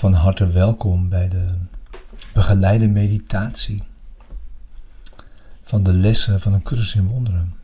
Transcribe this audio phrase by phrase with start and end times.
[0.00, 1.46] Van harte welkom bij de
[2.32, 3.82] begeleide meditatie
[5.62, 7.54] van de lessen van een cursus in wonderen.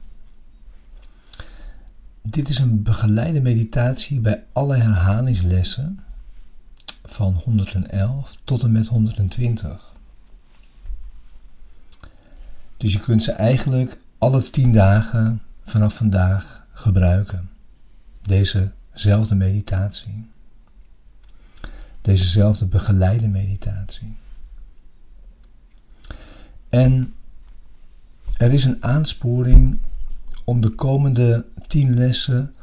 [2.22, 6.00] Dit is een begeleide meditatie bij alle herhalingslessen
[7.04, 9.92] van 111 tot en met 120.
[12.76, 17.50] Dus je kunt ze eigenlijk alle 10 dagen vanaf vandaag gebruiken.
[18.22, 20.34] Dezezelfde meditatie.
[22.06, 24.16] Dezezelfde begeleide meditatie.
[26.68, 27.14] En
[28.36, 29.78] er is een aansporing
[30.44, 32.54] om de komende tien lessen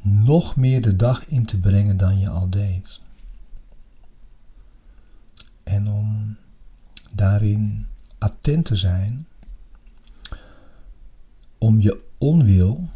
[0.00, 3.00] nog meer de dag in te brengen dan je al deed.
[5.62, 6.36] En om
[7.10, 7.86] daarin
[8.18, 9.26] attent te zijn,
[11.58, 12.88] om je onwil,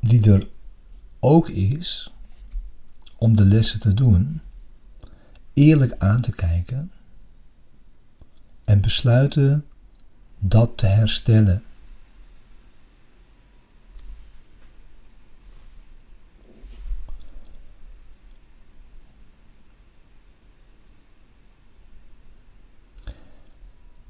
[0.00, 0.48] die er
[1.20, 2.12] ook is,
[3.18, 4.40] om de lessen te doen,
[5.54, 6.90] eerlijk aan te kijken
[8.64, 9.64] en besluiten
[10.38, 11.62] dat te herstellen.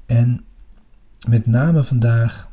[0.05, 0.45] En
[1.27, 2.51] met name vandaag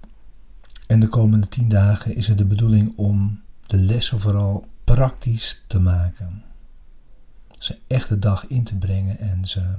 [0.86, 5.80] en de komende tien dagen is het de bedoeling om de lessen vooral praktisch te
[5.80, 6.51] maken.
[7.62, 9.74] Ze echt de dag in te brengen en ze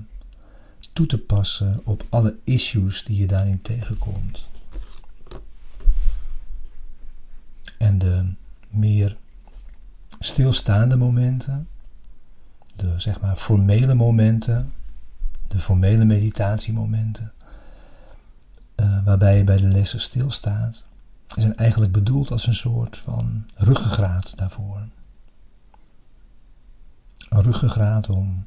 [0.94, 4.50] toe te passen op alle issues die je daarin tegenkomt.
[7.78, 8.34] En de
[8.70, 9.17] meer
[10.20, 11.67] stilstaande momenten,
[12.76, 14.73] de zeg maar formele momenten,
[15.48, 17.34] de formele meditatiemomenten,
[18.76, 20.86] uh, waarbij je bij de lessen stilstaat,
[21.28, 24.81] zijn eigenlijk bedoeld als een soort van ruggengraat daarvoor.
[27.42, 28.45] Ruggengraat om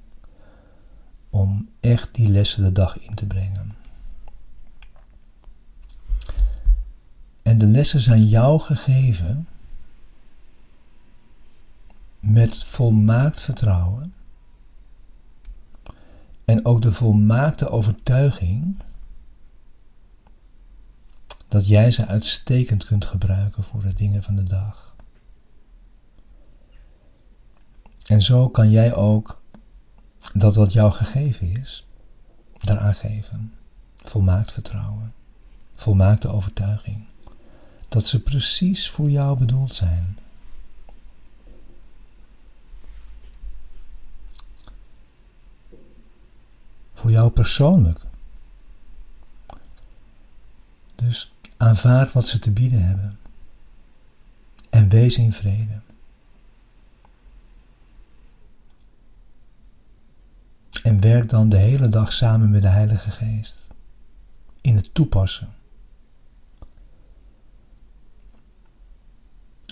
[1.30, 3.74] om echt die lessen de dag in te brengen.
[7.42, 9.48] En de lessen zijn jou gegeven
[12.20, 14.14] met volmaakt vertrouwen
[16.44, 18.76] en ook de volmaakte overtuiging
[21.48, 24.95] dat jij ze uitstekend kunt gebruiken voor de dingen van de dag.
[28.06, 29.40] En zo kan jij ook
[30.34, 31.86] dat wat jou gegeven is,
[32.60, 33.52] daaraan geven.
[33.94, 35.14] Volmaakt vertrouwen,
[35.74, 37.04] volmaakte overtuiging.
[37.88, 40.18] Dat ze precies voor jou bedoeld zijn.
[46.94, 48.00] Voor jou persoonlijk.
[50.94, 53.18] Dus aanvaard wat ze te bieden hebben.
[54.70, 55.80] En wees in vrede.
[60.96, 63.68] En werk dan de hele dag samen met de Heilige Geest
[64.60, 65.48] in het toepassen.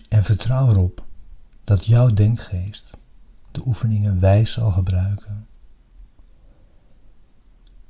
[0.08, 1.04] En vertrouw erop
[1.64, 2.96] dat jouw denkgeest
[3.50, 5.46] de oefeningen wijs zal gebruiken.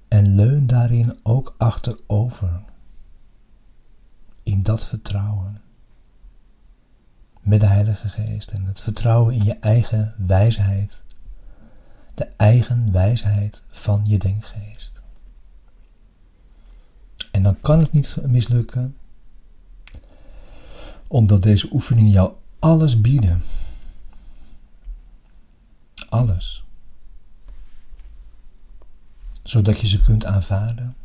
[0.09, 2.62] En leun daarin ook achterover.
[4.43, 5.61] In dat vertrouwen.
[7.41, 11.04] Met de Heilige Geest en het vertrouwen in je eigen wijsheid
[12.15, 15.03] de eigen wijsheid van je denkgeest.
[17.31, 18.97] En dan kan het niet mislukken,
[21.07, 23.43] omdat deze oefeningen jou alles bieden.
[26.09, 26.65] Alles.
[29.43, 30.97] Zodat je ze kunt aanvaarden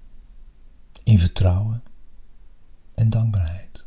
[1.03, 1.83] in vertrouwen
[2.93, 3.85] en dankbaarheid.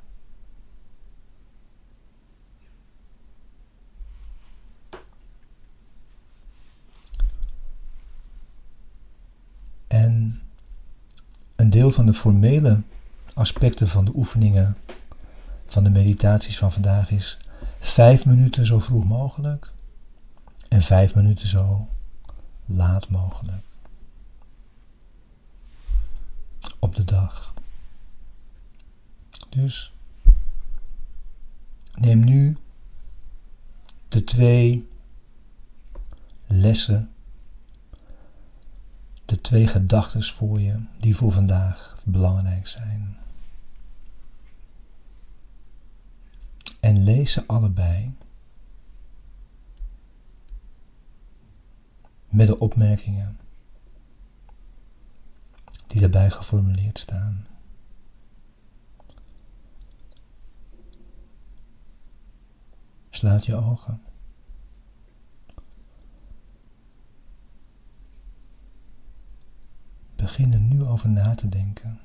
[9.86, 10.42] En
[11.56, 12.82] een deel van de formele
[13.34, 14.76] aspecten van de oefeningen
[15.66, 17.38] van de meditaties van vandaag is
[17.80, 19.72] vijf minuten zo vroeg mogelijk
[20.68, 21.88] en vijf minuten zo
[22.66, 23.64] laat mogelijk
[26.78, 27.54] op de dag.
[29.48, 29.92] Dus
[31.94, 32.56] neem nu
[34.08, 34.88] de twee
[36.46, 37.11] lessen
[39.32, 43.16] de twee gedachten voor je die voor vandaag belangrijk zijn.
[46.80, 48.14] En lees ze allebei
[52.28, 53.38] met de opmerkingen
[55.86, 57.46] die daarbij geformuleerd staan.
[63.10, 64.11] Sluit je ogen.
[70.86, 72.00] Over na te denken.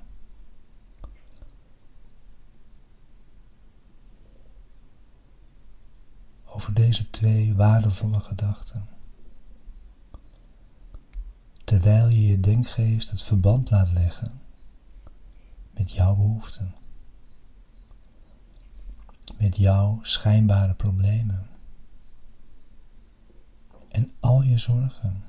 [6.45, 8.87] Over deze twee waardevolle gedachten.
[11.63, 14.41] Terwijl je je denkgeest het verband laat leggen
[15.71, 16.75] met jouw behoeften,
[19.37, 21.47] met jouw schijnbare problemen
[23.89, 25.26] en al je zorgen.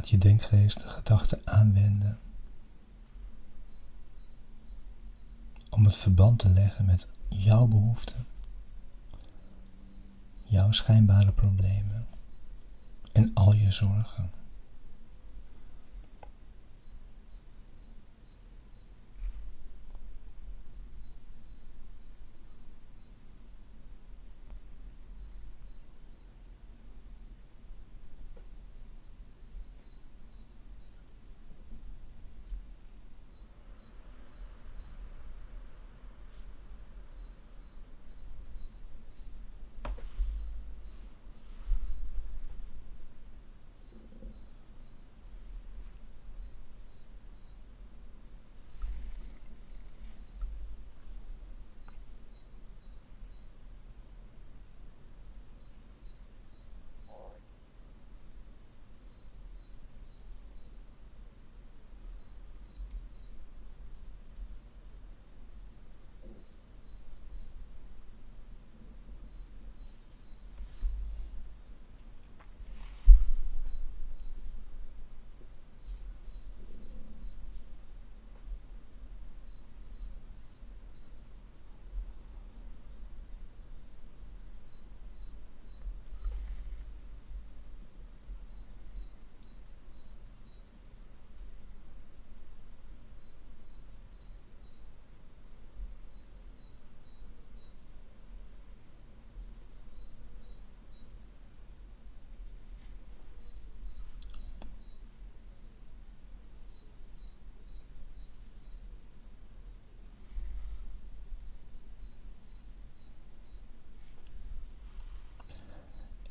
[0.00, 2.18] Laat je denkgeest de gedachten aanwenden
[5.70, 8.26] om het verband te leggen met jouw behoeften,
[10.42, 12.06] jouw schijnbare problemen
[13.12, 14.30] en al je zorgen.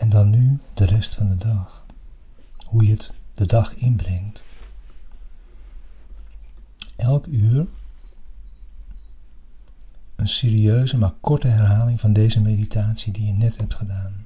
[0.09, 1.85] En dan nu de rest van de dag.
[2.65, 4.43] Hoe je het de dag inbrengt.
[6.95, 7.67] Elk uur
[10.15, 14.25] een serieuze maar korte herhaling van deze meditatie die je net hebt gedaan.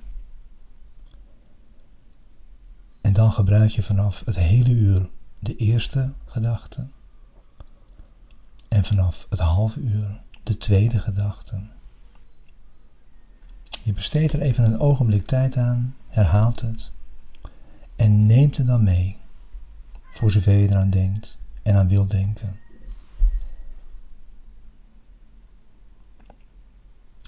[3.02, 5.10] En dan gebruik je vanaf het hele uur
[5.40, 6.88] de eerste gedachte.
[8.68, 11.62] En vanaf het halve uur de tweede gedachte.
[13.84, 16.92] Je besteedt er even een ogenblik tijd aan, herhaalt het
[17.96, 19.18] en neemt het dan mee,
[20.12, 22.58] voor zover je eraan denkt en aan wilt denken.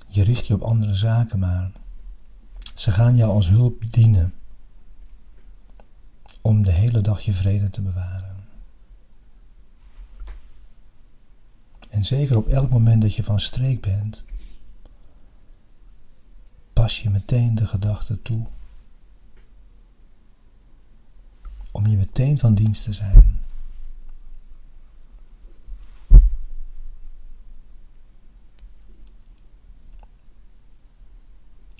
[0.07, 1.71] Je richt je op andere zaken maar.
[2.73, 4.33] Ze gaan jou als hulp dienen
[6.41, 8.35] om de hele dag je vrede te bewaren.
[11.89, 14.25] En zeker op elk moment dat je van streek bent,
[16.85, 18.45] pas je meteen de gedachte toe.
[21.71, 23.39] Om je meteen van dienst te zijn.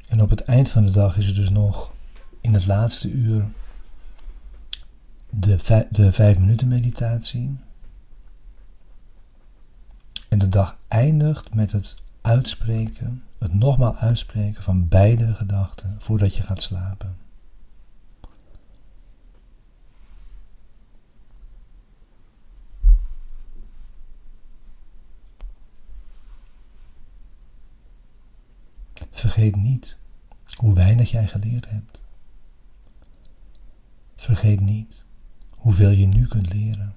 [0.08, 1.94] En op het eind van de dag is er dus nog
[2.42, 3.48] in het laatste uur
[5.30, 7.58] de, de vijf minuten meditatie.
[10.28, 16.44] En de dag eindigt met het uitspreken het nogmaals uitspreken van beide gedachten voordat je
[16.44, 17.18] gaat slapen.
[29.12, 29.98] Vergeet niet
[30.56, 32.02] hoe weinig jij geleerd hebt.
[34.16, 35.06] Vergeet niet
[35.50, 36.96] hoeveel je nu kunt leren.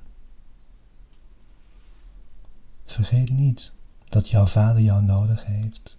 [2.85, 3.73] Vergeet niet
[4.09, 5.99] dat jouw vader jou nodig heeft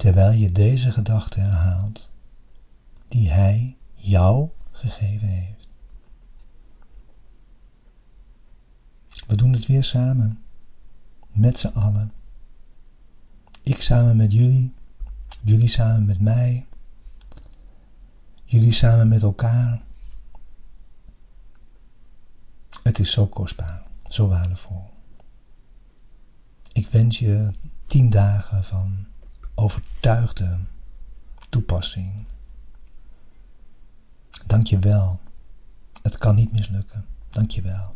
[0.00, 2.10] terwijl je deze gedachte herhaalt
[3.08, 5.68] die Hij jou gegeven heeft.
[9.26, 10.42] We doen het weer samen.
[11.32, 12.12] Met z'n allen.
[13.62, 14.74] Ik samen met jullie.
[15.42, 16.66] Jullie samen met mij.
[18.44, 19.82] Jullie samen met elkaar.
[22.82, 24.90] Het is zo kostbaar, zo waardevol.
[26.72, 27.52] Ik wens je
[27.86, 29.08] tien dagen van
[29.54, 30.58] overtuigde
[31.48, 32.24] toepassing.
[34.46, 35.20] Dank je wel.
[36.02, 37.04] Het kan niet mislukken.
[37.28, 37.94] Dank je wel.